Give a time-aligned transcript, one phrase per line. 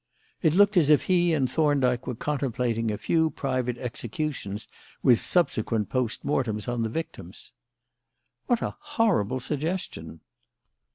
[0.41, 4.67] It looked as if he and Thorndyke were contemplating a few private executions
[5.03, 7.51] with subsequent post mortems on the victims."
[8.47, 10.21] "What a horrible suggestion!"